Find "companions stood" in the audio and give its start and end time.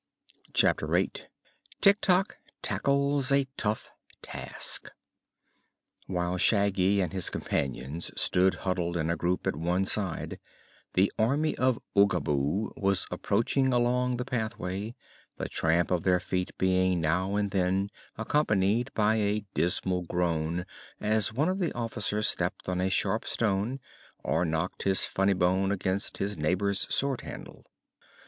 7.29-8.55